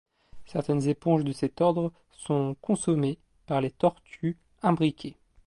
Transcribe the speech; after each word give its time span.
Certaines 0.47 0.87
éponges 0.87 1.23
de 1.23 1.31
cet 1.31 1.61
ordre 1.61 1.91
sont 2.11 2.55
consommées 2.59 3.19
par 3.45 3.61
les 3.61 3.69
tortues 3.69 4.35
imbriquées. 4.63 5.15